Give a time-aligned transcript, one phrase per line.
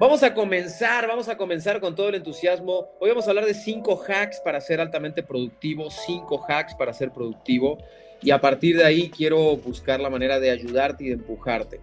[0.00, 2.88] Vamos a comenzar, vamos a comenzar con todo el entusiasmo.
[3.00, 7.12] Hoy vamos a hablar de cinco hacks para ser altamente productivo, cinco hacks para ser
[7.12, 7.76] productivo.
[8.22, 11.82] Y a partir de ahí quiero buscar la manera de ayudarte y de empujarte.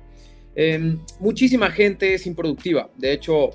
[0.56, 2.90] Em, muchísima gente es improductiva.
[2.96, 3.52] De hecho,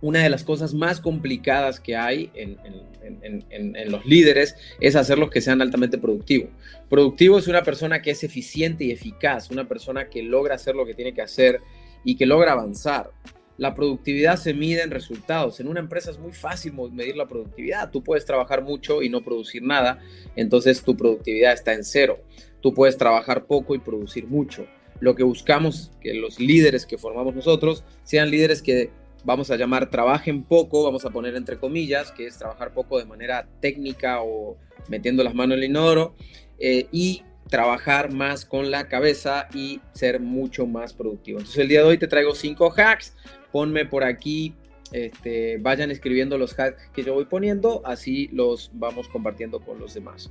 [0.00, 2.56] una de las cosas más complicadas que hay en,
[3.02, 6.48] en, los líderes es hacerlos que sean altamente productivos.
[6.88, 10.86] Productivo es una persona que es eficiente y eficaz, una persona que logra hacer lo
[10.86, 11.60] que tiene que hacer
[12.02, 13.10] y que logra avanzar.
[13.56, 15.60] La productividad se mide en resultados.
[15.60, 17.90] En una empresa es muy fácil medir la productividad.
[17.90, 20.00] Tú puedes trabajar mucho y no producir nada,
[20.36, 22.18] entonces tu productividad está en cero.
[22.60, 24.66] Tú puedes trabajar poco y producir mucho.
[25.00, 28.90] Lo que buscamos que los líderes que formamos nosotros sean líderes que
[29.24, 33.04] vamos a llamar trabajen poco, vamos a poner entre comillas, que es trabajar poco de
[33.04, 34.56] manera técnica o
[34.88, 36.14] metiendo las manos en el inodoro,
[36.58, 41.38] eh, y trabajar más con la cabeza y ser mucho más productivo.
[41.38, 43.14] Entonces el día de hoy te traigo cinco hacks
[43.54, 44.52] ponme por aquí,
[44.90, 49.94] este, vayan escribiendo los hacks que yo voy poniendo, así los vamos compartiendo con los
[49.94, 50.28] demás.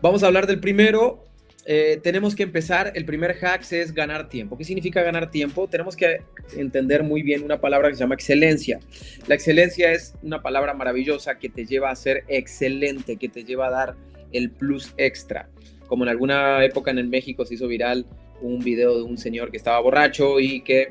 [0.00, 1.24] Vamos a hablar del primero.
[1.66, 4.56] Eh, tenemos que empezar, el primer hack es ganar tiempo.
[4.56, 5.68] ¿Qué significa ganar tiempo?
[5.68, 6.22] Tenemos que
[6.56, 8.80] entender muy bien una palabra que se llama excelencia.
[9.26, 13.66] La excelencia es una palabra maravillosa que te lleva a ser excelente, que te lleva
[13.66, 13.96] a dar
[14.32, 15.50] el plus extra.
[15.94, 18.04] Como en alguna época en el México se hizo viral
[18.42, 20.88] un video de un señor que estaba borracho y que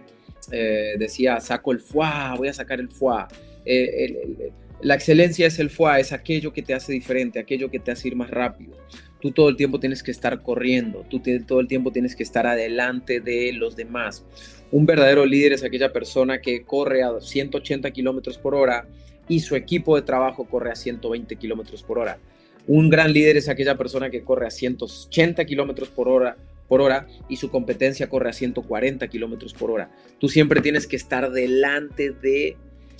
[0.49, 3.25] eh, decía, saco el foie, voy a sacar el foie.
[3.65, 7.91] Eh, la excelencia es el foie, es aquello que te hace diferente, aquello que te
[7.91, 8.77] hace ir más rápido.
[9.19, 12.47] Tú todo el tiempo tienes que estar corriendo, tú todo el tiempo tienes que estar
[12.47, 14.23] adelante de los demás.
[14.71, 18.87] Un verdadero líder es aquella persona que corre a 180 kilómetros por hora
[19.27, 22.19] y su equipo de trabajo corre a 120 kilómetros por hora.
[22.67, 27.07] Un gran líder es aquella persona que corre a 180 kilómetros por hora por hora
[27.29, 29.91] y su competencia corre a 140 kilómetros por hora.
[30.19, 32.57] Tú siempre tienes que estar delante de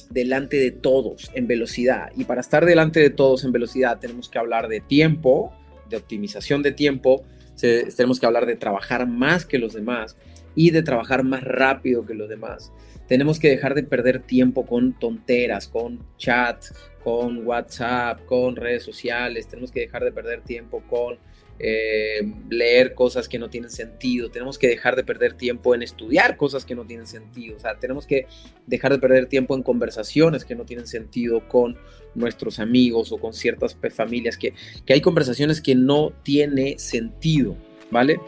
[0.09, 2.11] delante de todos en velocidad.
[2.15, 5.53] Y para estar delante de todos en velocidad tenemos que hablar de tiempo,
[5.89, 7.23] de optimización de tiempo,
[7.59, 10.17] tenemos que hablar de trabajar más que los demás
[10.55, 12.71] y de trabajar más rápido que los demás.
[13.13, 16.65] Tenemos que dejar de perder tiempo con tonteras, con chat,
[17.03, 19.47] con WhatsApp, con redes sociales.
[19.47, 21.19] Tenemos que dejar de perder tiempo con
[21.59, 26.37] eh, leer cosas que no tienen sentido, tenemos que dejar de perder tiempo en estudiar
[26.37, 28.25] cosas que no tienen sentido, o sea, tenemos que
[28.65, 31.77] dejar de perder tiempo en conversaciones que no tienen sentido con
[32.15, 34.55] nuestros amigos o con ciertas familias, que,
[34.87, 37.55] que hay conversaciones que no tiene sentido,
[37.91, 38.19] ¿vale?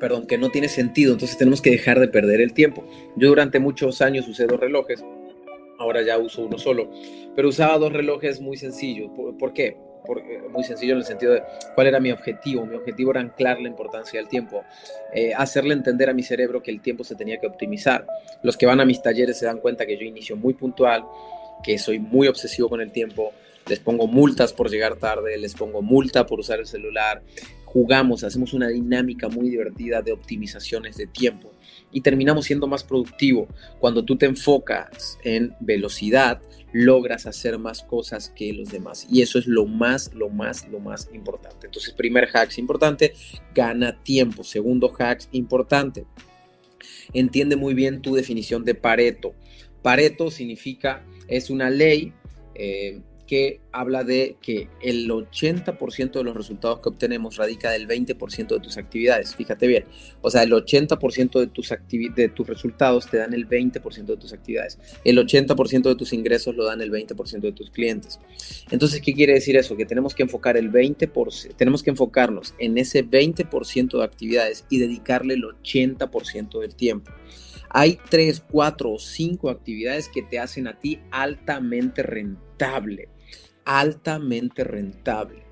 [0.00, 2.84] Perdón, que no tiene sentido, entonces tenemos que dejar de perder el tiempo.
[3.16, 5.02] Yo durante muchos años usé dos relojes,
[5.78, 6.90] ahora ya uso uno solo,
[7.34, 9.10] pero usaba dos relojes muy sencillos.
[9.38, 9.66] ¿Por, qué?
[9.68, 11.42] Eh, muy sencillo en el sentido de
[11.74, 12.66] cuál era mi objetivo.
[12.66, 14.64] Mi objetivo era anclar la importancia del tiempo,
[15.14, 18.06] eh, hacerle entender a mi cerebro que el tiempo se tenía que optimizar.
[18.42, 21.04] Los que van a mis talleres se dan cuenta que yo inicio muy puntual,
[21.62, 23.32] que soy muy obsesivo con el tiempo,
[23.68, 27.22] les pongo multas por llegar tarde, les pongo multa por usar el celular,
[27.76, 31.52] jugamos, hacemos una dinámica muy divertida de optimizaciones de tiempo
[31.92, 33.48] y terminamos siendo más productivo.
[33.78, 36.40] Cuando tú te enfocas en velocidad,
[36.72, 39.06] logras hacer más cosas que los demás.
[39.10, 41.66] Y eso es lo más, lo más, lo más importante.
[41.66, 43.12] Entonces, primer hack importante,
[43.54, 44.42] gana tiempo.
[44.42, 46.06] Segundo hack importante,
[47.12, 49.34] entiende muy bien tu definición de Pareto.
[49.82, 52.14] Pareto significa, es una ley
[52.54, 58.46] eh, que habla de que el 80% de los resultados que obtenemos radica del 20%
[58.46, 59.34] de tus actividades.
[59.34, 59.84] Fíjate bien,
[60.22, 61.72] o sea, el 80% de tus,
[62.14, 64.78] de tus resultados te dan el 20% de tus actividades.
[65.04, 68.20] El 80% de tus ingresos lo dan el 20% de tus clientes.
[68.70, 69.76] Entonces, ¿qué quiere decir eso?
[69.76, 74.78] Que tenemos que enfocar el 20%, tenemos que enfocarnos en ese 20% de actividades y
[74.78, 77.12] dedicarle el 80% del tiempo
[77.68, 83.08] hay 3, 4 o 5 actividades que te hacen a ti altamente rentable
[83.66, 85.42] altamente rentable.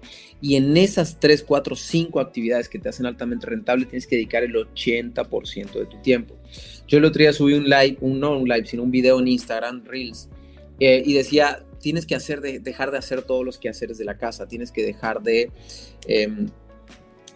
[0.41, 4.43] Y en esas 3, 4, 5 actividades que te hacen altamente rentable, tienes que dedicar
[4.43, 6.37] el 80% de tu tiempo.
[6.87, 9.29] Yo el otro día subí un live, un, no un live, sino un video en
[9.29, 10.29] Instagram, Reels,
[10.81, 14.17] eh, y decía, tienes que hacer de, dejar de hacer todos los quehaceres de la
[14.17, 15.51] casa, tienes que dejar de...
[16.07, 16.49] Em,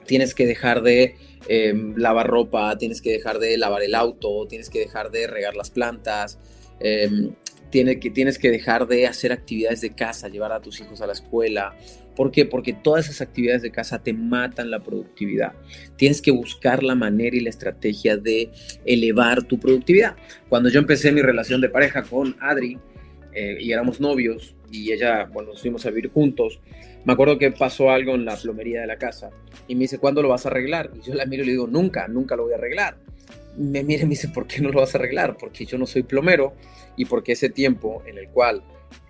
[0.07, 1.17] tienes que dejar de
[1.49, 5.55] em, lavar ropa, tienes que dejar de lavar el auto, tienes que dejar de regar
[5.55, 6.39] las plantas,
[7.73, 11.07] em, que, tienes que dejar de hacer actividades de casa, llevar a tus hijos a
[11.07, 11.77] la escuela.
[12.17, 12.45] ¿Por qué?
[12.45, 15.53] Porque todas esas actividades de casa te matan la productividad.
[15.97, 18.51] Tienes que buscar la manera y la estrategia de
[18.85, 20.17] elevar tu productividad.
[20.49, 22.79] Cuando yo empecé mi relación de pareja con Adri
[23.33, 26.61] eh, y éramos novios y ella, bueno, nos fuimos a vivir juntos,
[27.05, 29.31] me acuerdo que pasó algo en la plomería de la casa
[29.69, 30.91] y me dice, ¿cuándo lo vas a arreglar?
[30.95, 33.08] Y yo la miro y le digo, nunca, nunca lo voy a arreglar
[33.59, 35.37] me mira y me dice, ¿por qué no lo vas a arreglar?
[35.37, 36.55] Porque yo no soy plomero
[36.97, 38.63] y porque ese tiempo en el cual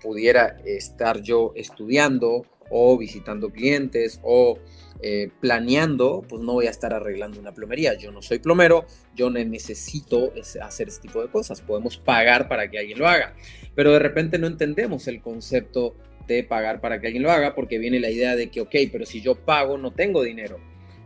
[0.02, 4.58] pudiera estar yo estudiando o visitando clientes o
[5.00, 7.94] eh, planeando, pues no voy a estar arreglando una plomería.
[7.94, 11.60] Yo no soy plomero, yo no necesito hacer ese tipo de cosas.
[11.60, 13.34] Podemos pagar para que alguien lo haga,
[13.74, 15.94] pero de repente no entendemos el concepto
[16.26, 19.06] de pagar para que alguien lo haga porque viene la idea de que, ok, pero
[19.06, 20.58] si yo pago no tengo dinero.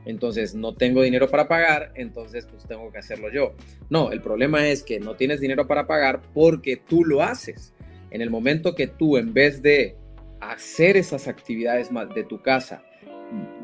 [0.04, 3.54] Entonces no tengo dinero para pagar, entonces pues tengo que hacerlo yo.
[3.88, 7.72] No, el problema es que no tienes dinero para pagar porque tú lo haces.
[8.10, 9.96] En el momento que tú en vez de
[10.40, 12.82] hacer esas actividades de tu casa,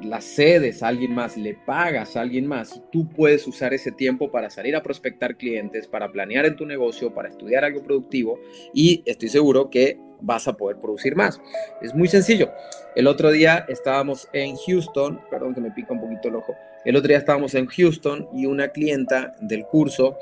[0.03, 4.31] las cedes a alguien más, le pagas a alguien más, tú puedes usar ese tiempo
[4.31, 8.39] para salir a prospectar clientes, para planear en tu negocio, para estudiar algo productivo
[8.73, 11.41] y estoy seguro que vas a poder producir más.
[11.81, 12.51] Es muy sencillo.
[12.97, 16.55] El otro día estábamos en Houston, perdón que me pica un poquito el ojo,
[16.85, 20.17] el otro día estábamos en Houston y una clienta del curso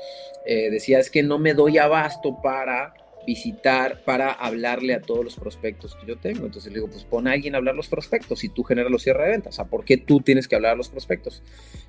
[0.45, 2.93] eh, decía es que no me doy abasto para
[3.27, 6.45] visitar para hablarle a todos los prospectos que yo tengo.
[6.45, 9.03] Entonces le digo, pues pon a alguien a hablar los prospectos y tú generas los
[9.03, 9.53] cierres de ventas.
[9.53, 11.43] O sea, ¿por qué tú tienes que hablar a los prospectos?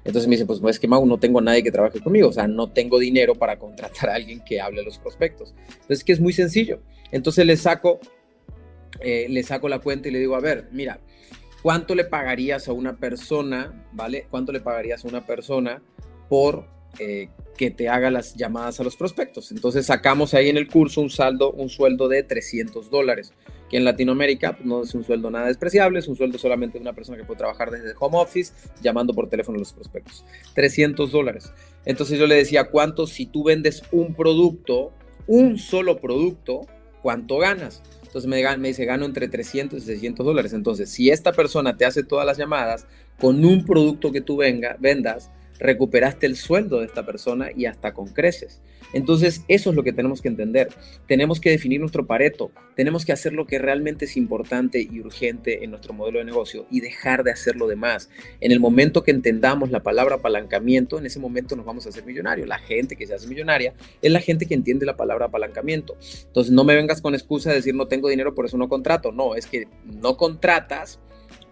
[0.05, 2.29] Entonces me dice, pues es que Mau, no tengo a nadie que trabaje conmigo.
[2.29, 5.55] O sea, no tengo dinero para contratar a alguien que hable a los prospectos.
[5.69, 6.81] Entonces, que es muy sencillo.
[7.13, 8.01] Entonces le saco,
[8.99, 10.99] eh, le saco la cuenta y le digo, a ver, mira,
[11.63, 14.27] ¿cuánto le pagarías a una persona, ¿vale?
[14.29, 15.81] ¿Cuánto le pagarías a una persona
[16.29, 16.67] por
[16.99, 17.29] eh,
[17.59, 19.51] que te haga las llamadas a los prospectos.
[19.53, 23.35] Entonces sacamos ahí en el curso un saldo, un sueldo de 300 dólares,
[23.69, 26.83] que en Latinoamérica pues, no es un sueldo nada despreciable, es un sueldo solamente de
[26.83, 30.25] una persona que puede trabajar desde home office, llamando por teléfono a los prospectos.
[30.55, 31.53] 300 dólares.
[31.85, 34.93] Entonces yo le decía, ¿cuánto si tú vendes un producto,
[35.27, 36.61] un solo producto,
[37.03, 37.83] cuánto ganas?
[38.05, 40.53] Entonces me, me dice, gano entre 300 y 600 dólares.
[40.55, 42.87] Entonces, si esta persona te hace todas las llamadas
[43.21, 47.93] con un producto que tú venga, vendas, recuperaste el sueldo de esta persona y hasta
[47.95, 48.61] con creces.
[48.93, 50.69] Entonces, eso es lo que tenemos que entender.
[51.07, 55.63] Tenemos que definir nuestro pareto, tenemos que hacer lo que realmente es importante y urgente
[55.63, 58.09] en nuestro modelo de negocio y dejar de hacer lo demás.
[58.41, 62.05] En el momento que entendamos la palabra apalancamiento, en ese momento nos vamos a hacer
[62.05, 62.49] millonarios.
[62.49, 65.97] La gente que se hace millonaria es la gente que entiende la palabra apalancamiento.
[66.27, 69.13] Entonces, no me vengas con excusa de decir no tengo dinero, por eso no contrato.
[69.13, 70.99] No, es que no contratas,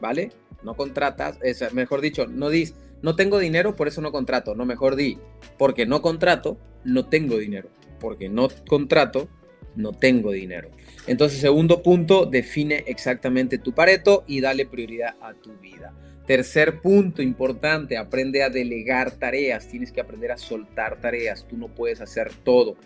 [0.00, 0.30] ¿vale?
[0.62, 4.54] No contratas, es, mejor dicho, no dices no tengo dinero, por eso no contrato.
[4.54, 5.18] No, mejor di,
[5.58, 7.68] porque no contrato, no tengo dinero.
[8.00, 9.28] Porque no contrato,
[9.74, 10.70] no tengo dinero.
[11.06, 15.94] Entonces, segundo punto, define exactamente tu pareto y dale prioridad a tu vida.
[16.26, 19.68] Tercer punto importante, aprende a delegar tareas.
[19.68, 21.46] Tienes que aprender a soltar tareas.
[21.46, 22.76] Tú no puedes hacer todo.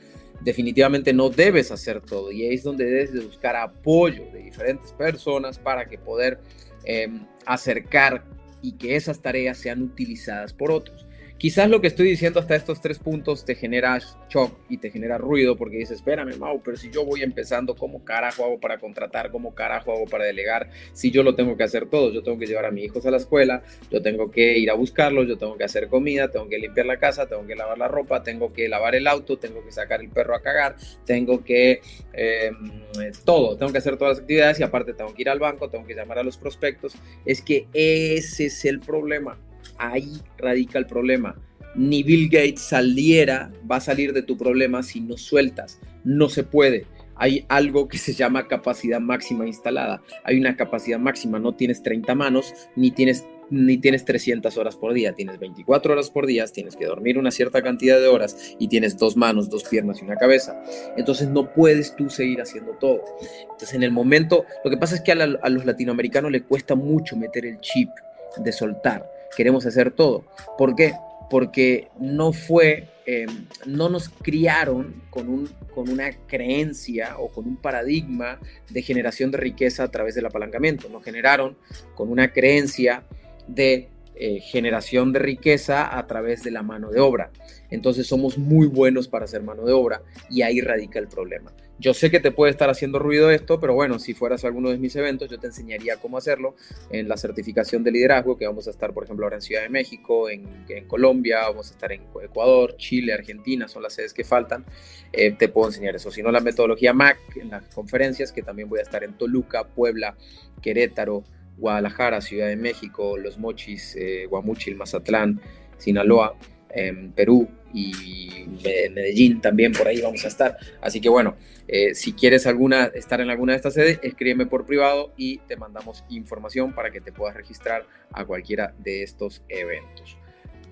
[0.43, 2.31] Definitivamente no debes hacer todo.
[2.31, 6.41] Y ahí es donde debes de buscar apoyo de diferentes personas para que poder
[6.85, 8.25] em, acercar
[8.62, 11.07] y que esas tareas sean utilizadas por otros.
[11.41, 13.99] Quizás lo que estoy diciendo hasta estos tres puntos te genera
[14.29, 18.05] shock y te genera ruido porque dices, espérame, Mau, pero si yo voy empezando, ¿cómo
[18.05, 19.31] carajo hago para contratar?
[19.31, 20.69] ¿Cómo carajo hago para delegar?
[20.93, 23.11] Si yo lo tengo que hacer todo, yo tengo que llevar a mis hijos a
[23.11, 26.59] la escuela, yo tengo que ir a buscarlos, yo tengo que hacer comida, tengo que
[26.59, 29.73] limpiar la casa, tengo que lavar la ropa, tengo que lavar el auto, tengo que
[29.73, 30.77] sacar el perro a cagar,
[31.07, 31.81] tengo que
[32.13, 32.83] em,
[33.25, 35.87] todo, tengo que hacer todas las actividades y aparte tengo que ir al banco, tengo
[35.87, 36.97] que llamar a los prospectos.
[37.25, 39.39] Es que ese es el problema
[39.79, 41.37] ahí radica el problema.
[41.75, 45.81] Ni Bill Gates saliera, va a salir de tu problema si no sueltas.
[46.05, 46.87] No se puede.
[47.17, 50.02] Hay algo que se llama capacidad máxima instalada.
[50.25, 51.38] Hay una capacidad máxima.
[51.38, 56.09] No tienes 30 manos ni tienes ni tienes 300 horas por día, tienes 24 horas
[56.09, 59.64] por día, tienes que dormir una cierta cantidad de horas y tienes dos manos, dos
[59.64, 60.62] piernas y una cabeza.
[60.97, 63.02] Entonces no puedes tú seguir haciendo todo.
[63.43, 66.76] Entonces en el momento, lo que pasa es que a, a los latinoamericanos le cuesta
[66.76, 67.90] mucho meter el chip
[68.37, 70.25] de soltar queremos hacer todo.
[70.59, 70.95] ¿Por qué?
[71.29, 73.27] Porque no fue, eh,
[73.67, 79.39] no nos criaron con, un, con una creencia o con un paradigma de generación de
[79.39, 80.89] riqueza a través del apalancamiento.
[80.89, 81.57] Nos generaron
[81.95, 83.05] con una creencia
[83.47, 83.89] de
[84.23, 87.31] eh, generación de riqueza a través de la mano de obra.
[87.71, 91.50] Entonces somos muy buenos para hacer mano de obra y ahí radica el problema.
[91.79, 94.69] Yo sé que te puede estar haciendo ruido esto, pero bueno, si fueras a alguno
[94.69, 96.55] de mis eventos, yo te enseñaría cómo hacerlo
[96.91, 99.71] en la certificación de liderazgo, que vamos a estar, por ejemplo, ahora en Ciudad de
[99.71, 100.45] México, en,
[100.87, 104.67] Colombia, vamos a estar en Ecuador, Chile, Argentina, son las sedes que faltan.
[105.15, 106.11] Eh, te puedo enseñar eso.
[106.11, 109.65] Si no, la metodología MAC en las conferencias, que también voy a estar en Toluca,
[109.65, 110.15] Puebla,
[110.61, 111.25] Querétaro,
[111.61, 115.40] Guadalajara, Ciudad de México, Los Mochis, eh, Guamuchil, Mazatlán,
[115.76, 116.37] Sinaloa,
[116.73, 118.47] en Perú y
[118.93, 120.57] Medellín también por ahí vamos a estar.
[120.81, 121.37] Así que bueno,
[121.69, 122.47] eh, si quieres
[122.95, 127.00] estar en alguna de estas sedes, escríbeme por privado y te mandamos información para que
[127.00, 130.17] te puedas registrar a cualquiera de estos eventos.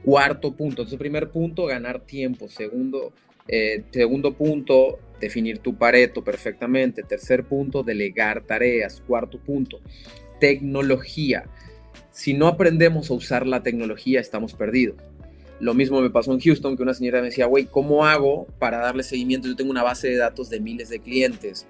[0.04, 2.49] Cuarto punto, entonces primer punto, ganar tiempo.
[2.49, 3.12] Segundo,
[3.47, 7.02] eh, segundo punto, definir tu pareto perfectamente.
[7.02, 9.02] Tercer punto, delegar tareas.
[9.07, 9.80] Cuarto punto,
[10.38, 11.45] tecnología.
[12.11, 14.97] Si no aprendemos a usar la tecnología, estamos perdidos.
[15.61, 18.78] Lo mismo me pasó en Houston, que una señora me decía, güey, ¿cómo hago para
[18.78, 19.49] darle seguimiento?
[19.49, 21.66] Yo tengo una base de datos de miles de clientes.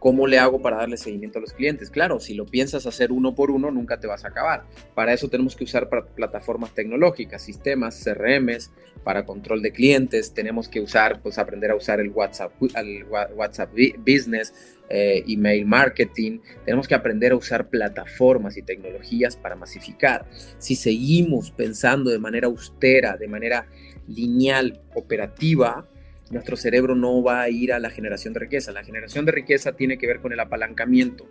[0.00, 1.90] ¿Cómo le hago para darle seguimiento a los clientes?
[1.90, 4.64] Claro, si lo piensas hacer uno por uno, nunca te vas a acabar.
[4.94, 8.70] Para eso tenemos que usar plataformas tecnológicas, sistemas, CRMs,
[9.04, 10.32] para control de clientes.
[10.32, 14.54] Tenemos que usar, pues aprender a usar el WhatsApp, el WhatsApp Business,
[14.88, 16.40] eh, email marketing.
[16.64, 20.26] Tenemos que aprender a usar plataformas y tecnologías para masificar.
[20.58, 23.66] Si seguimos pensando de manera austera, de manera
[24.08, 25.86] lineal, operativa,
[26.30, 28.72] nuestro cerebro no va a ir a la generación de riqueza.
[28.72, 31.28] La generación de riqueza tiene que ver con el apalancamiento.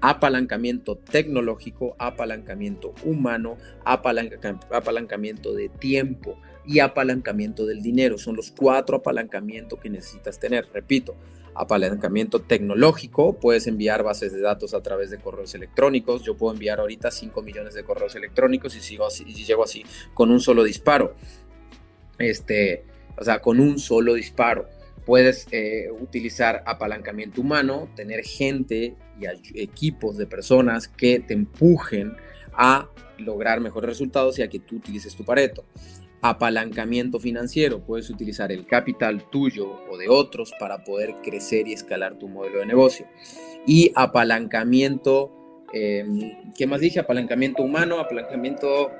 [0.00, 8.18] Apalancamiento tecnológico, apalancamiento humano, apalancamiento de tiempo y apalancamiento del dinero.
[8.18, 10.66] Son los cuatro apalancamientos que necesitas tener.
[10.74, 11.16] Repito,
[11.54, 16.24] apalancamiento tecnológico, puedes enviar bases de datos a través de correos electrónicos.
[16.24, 19.84] Yo puedo enviar ahorita 5 millones de correos electrónicos y sigo así, y llego así
[20.12, 21.14] con un solo disparo.
[22.18, 22.84] Este,
[23.20, 24.66] o sea, con un solo disparo.
[25.04, 32.16] Puedes eh, utilizar apalancamiento humano, tener gente y equipos de personas que te empujen
[32.54, 35.64] a lograr mejores resultados y a que tú utilices tu pareto.
[36.22, 42.18] Apalancamiento financiero, puedes utilizar el capital tuyo o de otros para poder crecer y escalar
[42.18, 43.06] tu modelo de negocio.
[43.66, 45.30] Y apalancamiento,
[45.72, 47.00] em, ¿qué más dije?
[47.00, 48.90] Apalancamiento humano, apalancamiento,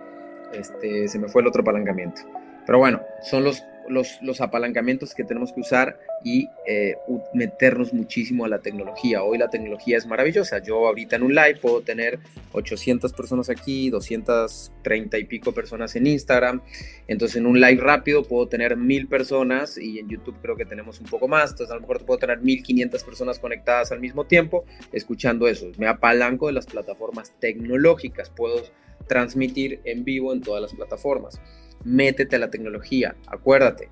[0.52, 2.22] este, se me fue el otro apalancamiento.
[2.66, 6.96] Pero bueno, son los los, apalancamientos que tenemos que usar y eh,
[7.34, 9.22] meternos muchísimo a la tecnología.
[9.22, 10.58] Hoy la tecnología es maravillosa.
[10.58, 12.18] Yo ahorita en un live puedo tener
[12.52, 16.62] 800 personas aquí, 230 y pico personas en Instagram.
[17.08, 21.00] Entonces en un live rápido puedo tener mil personas y en YouTube creo que tenemos
[21.00, 21.50] un poco más.
[21.50, 25.70] Entonces a lo mejor puedo tener 1500 personas conectadas al mismo tiempo escuchando eso.
[25.78, 28.30] Me apalanco de las plataformas tecnológicas.
[28.30, 28.62] Puedo
[29.08, 31.40] transmitir en vivo en todas las plataformas
[31.84, 33.16] métete a la tecnología.
[33.26, 33.88] Acuérdate,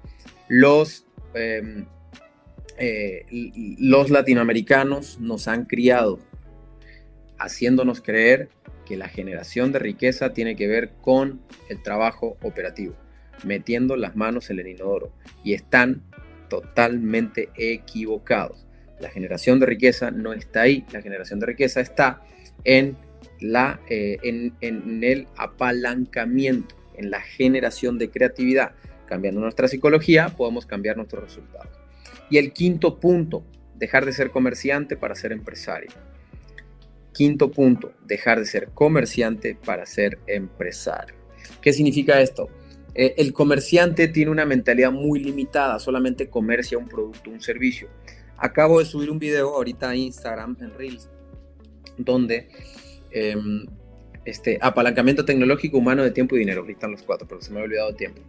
[0.49, 1.87] los, em,
[2.79, 3.25] eh,
[3.79, 6.19] los latinoamericanos nos han criado
[7.39, 8.49] haciéndonos creer
[8.85, 12.95] que la generación de riqueza tiene que ver con el trabajo operativo,
[13.45, 15.13] metiendo las manos en el inodoro.
[15.45, 16.03] Y están
[16.49, 18.67] totalmente equivocados.
[18.99, 22.23] La generación de riqueza no está ahí, la generación de riqueza está
[22.65, 22.97] en,
[23.39, 28.73] la, eh, en el apalancamiento en la generación de creatividad.
[29.07, 31.71] Cambiando nuestra psicología, podemos cambiar nuestros resultados.
[32.31, 33.45] Y el quinto punto,
[33.77, 35.91] dejar de ser comerciante para ser empresario.
[37.13, 41.15] Quinto punto, dejar de ser comerciante para ser empresario.
[41.63, 42.49] ¿Qué significa esto?
[42.95, 47.89] Eh, el comerciante tiene una mentalidad muy limitada, solamente comercia un producto, un servicio.
[48.37, 51.09] Acabo de subir un video ahorita a Instagram, en Reels,
[51.97, 52.49] donde
[53.11, 53.67] em,
[54.29, 56.63] este, apalancamiento tecnológico, humano, de tiempo y dinero.
[56.63, 58.21] Aquí están los cuatro, pero se me ha olvidado tiempo.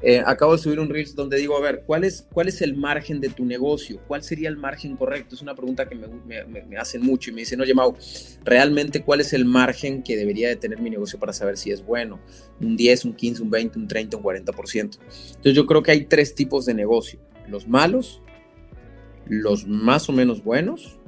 [0.00, 2.74] Eh, acabo de subir un Reels donde digo, a ver, ¿cuál es, ¿cuál es el
[2.74, 4.00] margen de tu negocio?
[4.08, 5.36] ¿Cuál sería el margen correcto?
[5.36, 7.94] Es una pregunta que me, me, hacen mucho y me dicen, oye, Mau,
[8.44, 11.84] ¿realmente cuál es el margen que debería de tener mi negocio para saber si es
[11.84, 12.20] bueno?
[12.60, 14.74] ¿Un 10, un 15, un 20, un 30, un 40%?
[14.74, 17.20] Entonces yo creo que hay tres tipos de negocio.
[17.48, 18.22] Los malos,
[19.26, 20.98] los más o menos buenos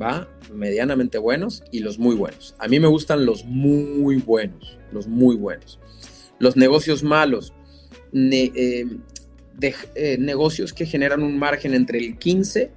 [0.00, 0.28] ¿va?
[0.52, 2.54] Medianamente buenos y los muy buenos.
[2.58, 5.78] A mí me gustan los muy buenos, los muy buenos.
[6.38, 7.52] Los negocios malos,
[8.12, 8.84] eh,
[9.60, 12.70] eh, negocios que generan un margen entre el 15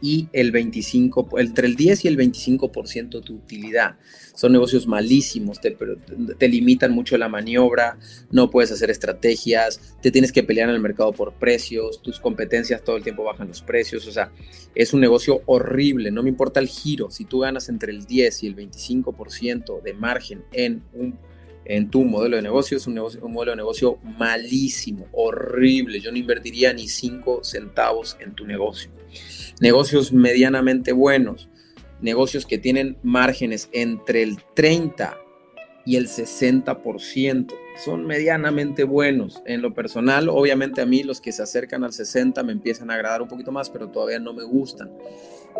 [0.00, 3.96] y el 25, entre el 10 y el 25% de utilidad.
[4.34, 5.76] Son negocios malísimos, te,
[6.38, 7.98] te, limitan mucho la maniobra,
[8.30, 12.84] no puedes hacer estrategias, te tienes que pelear en el mercado por precios, tus competencias
[12.84, 14.30] todo el tiempo bajan los precios, o sea,
[14.74, 18.42] es un negocio horrible, no me importa el giro, si tú ganas entre el 10
[18.42, 21.18] y el 25% de margen en un
[21.68, 26.00] en tu modelo de negocio es un, modelo de negocio malísimo, horrible.
[26.00, 28.90] Yo no invertiría ni 5 centavos en tu negocio
[29.60, 31.48] negocios medianamente buenos,
[32.00, 35.16] negocios que tienen márgenes entre el 30
[35.84, 37.54] y el 60%.
[37.84, 39.42] Son medianamente buenos.
[39.44, 42.94] En lo personal, obviamente a mí los que se acercan al 60 me empiezan a
[42.94, 44.90] agradar un poquito más, pero todavía no me gustan.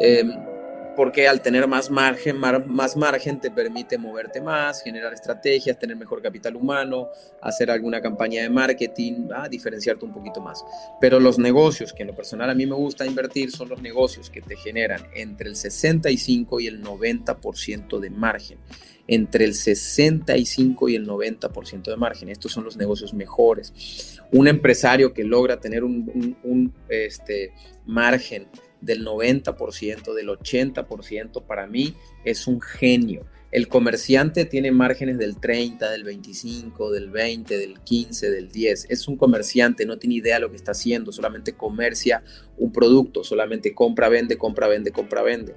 [0.00, 0.32] Em,
[0.96, 6.22] porque al tener más margen, más margen te permite moverte más, generar estrategias, tener mejor
[6.22, 7.08] capital humano,
[7.42, 10.64] hacer alguna campaña de marketing, diferenciarte un poquito más.
[11.00, 14.30] Pero los negocios que en lo personal a mí me gusta invertir son los negocios
[14.30, 18.58] que te generan entre el 65 y el 90% de margen
[19.08, 22.28] entre el 65 y el 90% de margen.
[22.28, 24.18] Estos son los negocios mejores.
[24.32, 27.52] Un empresario que logra tener un, este,
[27.86, 28.48] margen
[28.80, 33.26] del 90%, del 80%, para mí es un genio.
[33.52, 38.86] El comerciante tiene márgenes del 30, del 25, del 20, del 15, del 10.
[38.90, 42.22] Es un comerciante, no tiene idea de lo que está haciendo, solamente comercia
[42.58, 45.54] un producto, solamente compra, vende, compra, vende, compra, vende.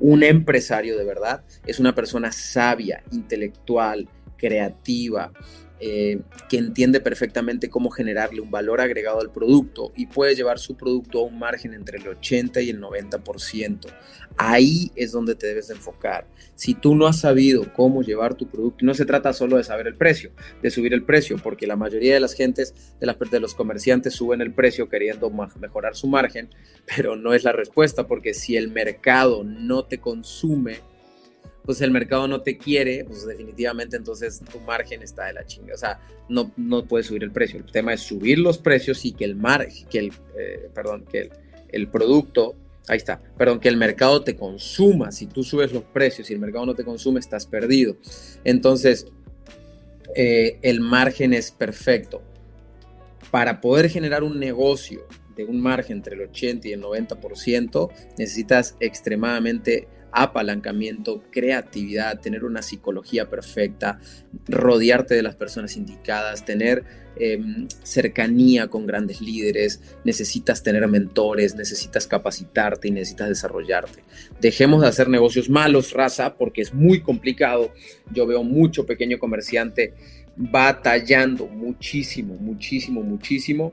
[0.00, 5.32] Un empresario de verdad es una persona sabia, intelectual, creativa,
[5.78, 10.76] eh, que entiende perfectamente cómo generarle un valor agregado al producto y puede llevar su
[10.76, 13.86] producto a un margen entre el 80 y el 90%.
[14.38, 16.26] Ahí es donde te debes enfocar.
[16.54, 19.86] Si tú no has sabido cómo llevar tu producto, no se trata solo de saber
[19.86, 20.30] el precio,
[20.62, 24.54] de subir el precio, porque la mayoría de las gentes, de, los comerciantes suben el
[24.54, 25.30] precio queriendo
[25.60, 26.48] mejorar su margen,
[26.96, 30.80] pero no es la respuesta, porque si el mercado no te consume,
[31.66, 35.74] pues el mercado no te quiere, pues definitivamente entonces tu margen está de la chinga.
[35.74, 37.58] O sea, no, no puedes subir el precio.
[37.58, 41.28] El tema es subir los precios y que el margen, que el, eh, perdón, que
[41.68, 42.54] el, producto,
[42.86, 45.10] ahí está, perdón, que el mercado te consuma.
[45.10, 47.96] Si tú subes los precios y el mercado no te consume, estás perdido.
[48.44, 49.08] Entonces,
[50.14, 52.22] eh, el margen es perfecto.
[53.32, 55.04] Para poder generar un negocio
[55.36, 62.62] de un margen entre el 80 y el 90%, necesitas extremadamente apalancamiento, creatividad, tener una
[62.62, 64.00] psicología perfecta,
[64.48, 66.84] rodearte de las personas indicadas, tener
[67.18, 74.02] em, cercanía con grandes líderes, necesitas tener mentores, necesitas capacitarte y necesitas desarrollarte.
[74.40, 77.72] Dejemos de hacer negocios malos, raza, porque es muy complicado.
[78.12, 79.94] Yo veo mucho pequeño comerciante
[80.36, 83.72] batallando muchísimo, muchísimo, muchísimo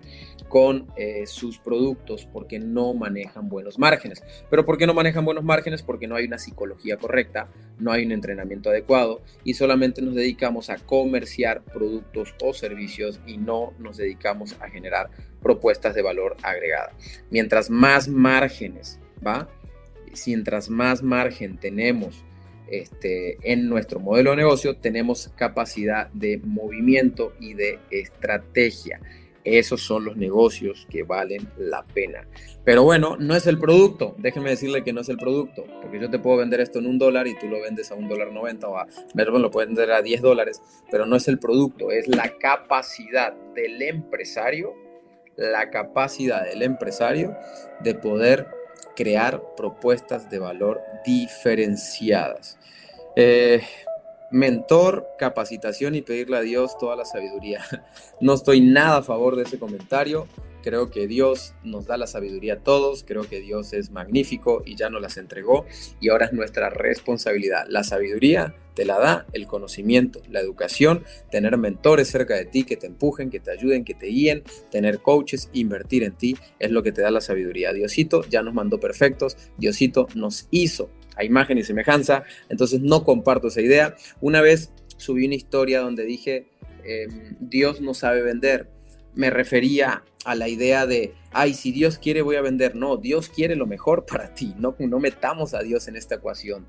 [0.54, 4.22] con eh, sus productos porque no manejan buenos márgenes.
[4.52, 5.82] Pero ¿por qué no manejan buenos márgenes?
[5.82, 7.48] Porque no hay una psicología correcta,
[7.80, 13.38] no hay un entrenamiento adecuado y solamente nos dedicamos a comerciar productos o servicios y
[13.38, 15.10] no nos dedicamos a generar
[15.42, 16.94] propuestas de valor agregada.
[17.32, 19.50] Mientras más márgenes, ¿va?
[20.28, 22.24] Mientras más margen tenemos
[22.68, 29.00] este, en nuestro modelo de negocio, tenemos capacidad de movimiento y de estrategia.
[29.44, 32.26] Esos son los negocios que valen la pena.
[32.64, 34.16] Pero bueno, no es el producto.
[34.18, 35.66] Déjenme decirle que no es el producto.
[35.82, 38.08] Porque yo te puedo vender esto en un dólar y tú lo vendes a un
[38.08, 40.62] dólar 90 o a, lo puedes vender a 10 dólares.
[40.90, 44.76] Pero no es el producto, es la capacidad del empresario,
[45.36, 47.36] la capacidad del empresario
[47.82, 48.48] de poder
[48.96, 52.58] crear propuestas de valor diferenciadas.
[53.16, 53.62] Eh,
[54.34, 57.64] mentor, capacitación y pedirle a Dios toda la sabiduría.
[58.20, 60.28] No estoy nada a favor de ese comentario.
[60.64, 64.76] Creo que Dios nos da la sabiduría a todos, creo que Dios es magnífico y
[64.76, 65.66] ya nos las entregó
[66.00, 67.66] y ahora es nuestra responsabilidad.
[67.68, 72.78] La sabiduría te la da el conocimiento, la educación, tener mentores cerca de ti que
[72.78, 76.82] te empujen, que te ayuden, que te guíen, tener coaches, invertir en ti es lo
[76.82, 77.74] que te da la sabiduría.
[77.74, 83.48] Diosito ya nos mandó perfectos, Diosito nos hizo a imagen y semejanza, entonces no comparto
[83.48, 83.96] esa idea.
[84.22, 86.48] Una vez subí una historia donde dije,
[86.84, 88.70] em, Dios no sabe vender.
[89.14, 92.76] Me refería a la idea de, ay, si Dios quiere voy a vender.
[92.76, 94.54] No, Dios quiere lo mejor para ti.
[94.58, 96.66] No, no metamos a Dios en esta ecuación.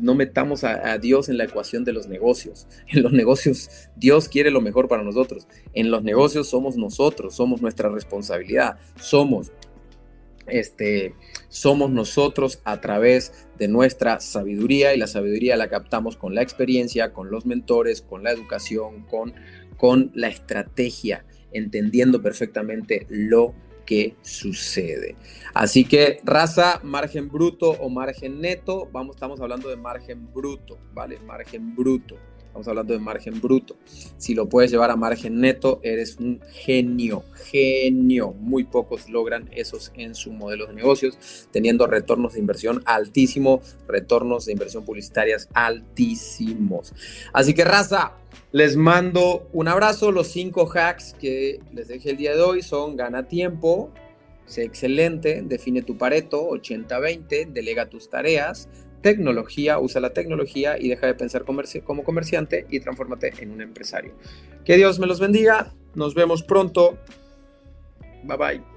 [0.00, 2.66] No metamos a, Dios en la ecuación de los negocios.
[2.88, 5.48] En los negocios Dios quiere lo mejor para nosotros.
[5.74, 8.78] En los negocios somos nosotros, somos nuestra responsabilidad.
[9.00, 9.52] Somos
[10.46, 11.14] este,
[11.48, 17.12] somos nosotros a través de nuestra sabiduría y la sabiduría la captamos con la experiencia,
[17.12, 19.34] con los mentores, con la educación, con,
[19.76, 23.54] con la estrategia, entendiendo perfectamente lo
[23.86, 25.16] que sucede.
[25.54, 31.18] Así que raza, margen bruto o margen neto, vamos, estamos hablando de margen bruto, ¿vale?
[31.20, 32.16] Margen bruto.
[32.56, 33.76] Estamos hablando de margen bruto.
[34.16, 38.32] Si lo puedes llevar a margen neto, eres un genio, genio.
[38.32, 41.18] Muy pocos logran esos en su modelo de negocios,
[41.50, 46.94] teniendo retornos de inversión altísimos, retornos de inversión publicitarias altísimos.
[47.34, 48.12] Así que raza,
[48.52, 50.10] les mando un abrazo.
[50.10, 53.92] Los cinco hacks que les dejé el día de hoy son gana tiempo,
[54.46, 58.66] sé excelente, define tu pareto 80-20, delega tus tareas,
[59.06, 64.14] tecnología, usa la tecnología y deja de pensar como comerciante y transfórmate en un empresario.
[64.64, 66.98] Que Dios me los bendiga, nos vemos pronto.
[68.24, 68.75] Bye bye.